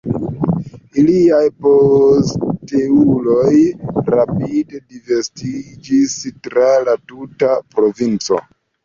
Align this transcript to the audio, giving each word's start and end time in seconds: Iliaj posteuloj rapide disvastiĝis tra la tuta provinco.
Iliaj 0.99 1.41
posteuloj 1.65 3.51
rapide 4.15 4.81
disvastiĝis 4.95 6.17
tra 6.49 6.73
la 6.89 6.97
tuta 7.13 7.53
provinco. 7.77 8.41